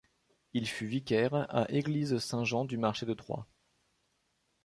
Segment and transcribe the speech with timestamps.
[0.53, 3.45] Il fut vicaire à Église Saint-Jean-du-Marché de Troyes.